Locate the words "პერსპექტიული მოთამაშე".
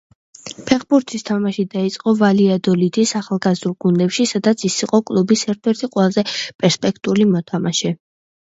6.35-7.97